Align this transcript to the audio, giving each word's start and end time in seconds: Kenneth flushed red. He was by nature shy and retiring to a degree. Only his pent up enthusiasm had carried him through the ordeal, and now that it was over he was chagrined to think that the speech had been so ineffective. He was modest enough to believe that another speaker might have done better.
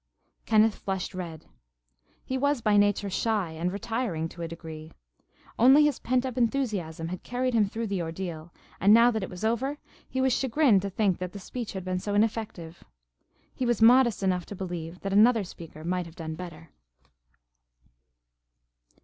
Kenneth 0.47 0.73
flushed 0.73 1.13
red. 1.13 1.45
He 2.25 2.35
was 2.35 2.59
by 2.59 2.75
nature 2.75 3.07
shy 3.11 3.51
and 3.51 3.71
retiring 3.71 4.27
to 4.29 4.41
a 4.41 4.47
degree. 4.47 4.91
Only 5.59 5.83
his 5.85 5.99
pent 5.99 6.25
up 6.25 6.39
enthusiasm 6.39 7.09
had 7.09 7.21
carried 7.21 7.53
him 7.53 7.69
through 7.69 7.85
the 7.85 8.01
ordeal, 8.01 8.51
and 8.79 8.95
now 8.95 9.11
that 9.11 9.21
it 9.21 9.29
was 9.29 9.45
over 9.45 9.77
he 10.09 10.19
was 10.19 10.33
chagrined 10.33 10.81
to 10.81 10.89
think 10.89 11.19
that 11.19 11.33
the 11.33 11.39
speech 11.39 11.73
had 11.73 11.85
been 11.85 11.99
so 11.99 12.15
ineffective. 12.15 12.83
He 13.53 13.67
was 13.67 13.79
modest 13.79 14.23
enough 14.23 14.47
to 14.47 14.55
believe 14.55 14.99
that 15.01 15.13
another 15.13 15.43
speaker 15.43 15.83
might 15.83 16.07
have 16.07 16.15
done 16.15 16.33
better. 16.33 16.71